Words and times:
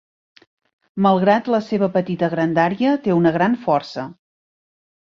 Malgrat 1.07 1.51
la 1.57 1.61
seva 1.67 1.91
petita 1.99 2.31
grandària, 2.35 2.97
té 3.07 3.15
una 3.21 3.39
gran 3.39 3.61
força. 3.69 4.09